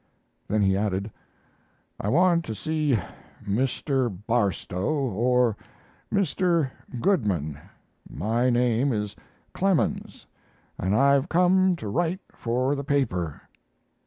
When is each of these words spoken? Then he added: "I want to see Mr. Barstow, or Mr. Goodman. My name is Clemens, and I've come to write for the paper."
Then 0.47 0.63
he 0.63 0.75
added: 0.75 1.11
"I 1.99 2.07
want 2.09 2.43
to 2.45 2.55
see 2.55 2.97
Mr. 3.47 4.11
Barstow, 4.25 4.83
or 4.89 5.55
Mr. 6.11 6.71
Goodman. 6.99 7.59
My 8.09 8.49
name 8.49 8.91
is 8.93 9.15
Clemens, 9.53 10.25
and 10.79 10.95
I've 10.95 11.29
come 11.29 11.75
to 11.75 11.87
write 11.87 12.21
for 12.33 12.73
the 12.73 12.83
paper." 12.83 13.41